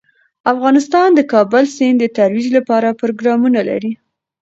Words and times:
افغانستان 0.53 1.09
د 1.15 1.19
کابل 1.33 1.63
سیند 1.75 1.97
د 2.01 2.05
ترویج 2.17 2.47
لپاره 2.57 2.97
پروګرامونه 3.01 3.59
لري. 3.69 3.91